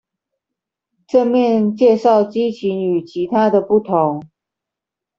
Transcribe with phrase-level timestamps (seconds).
[1.05, 4.23] 正面介紹激情與其他的不同